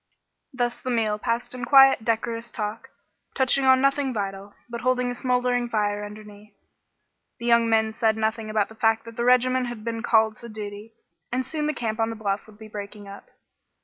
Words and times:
Thus 0.51 0.81
the 0.81 0.89
meal 0.89 1.19
passed 1.19 1.53
in 1.53 1.63
quiet, 1.63 2.03
decorous 2.03 2.49
talk, 2.49 2.89
touching 3.35 3.65
on 3.65 3.81
nothing 3.81 4.11
vital, 4.15 4.55
but 4.67 4.81
holding 4.81 5.11
a 5.11 5.13
smoldering 5.13 5.69
fire 5.69 6.03
underneath. 6.03 6.55
The 7.37 7.45
young 7.45 7.69
men 7.69 7.93
said 7.93 8.17
nothing 8.17 8.49
about 8.49 8.69
the 8.69 8.73
fact 8.73 9.05
that 9.05 9.15
the 9.15 9.23
regiment 9.23 9.67
had 9.67 9.83
been 9.83 10.01
called 10.01 10.37
to 10.37 10.49
duty, 10.49 10.95
and 11.31 11.45
soon 11.45 11.67
the 11.67 11.73
camp 11.75 11.99
on 11.99 12.09
the 12.09 12.15
bluff 12.15 12.47
would 12.47 12.57
be 12.57 12.67
breaking 12.67 13.07
up. 13.07 13.29